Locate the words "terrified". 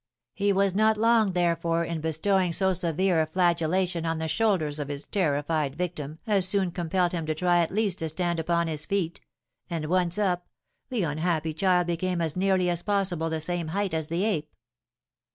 5.05-5.75